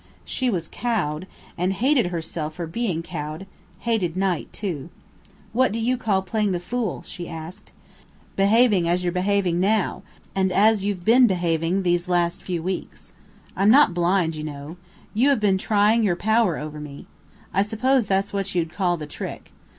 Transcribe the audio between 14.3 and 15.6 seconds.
you know. You have been